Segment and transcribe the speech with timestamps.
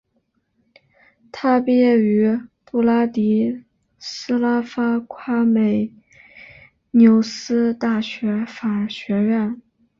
[1.31, 3.63] 他毕业于布拉迪
[3.99, 5.93] 斯拉发夸美
[6.89, 9.61] 纽斯大学法学院。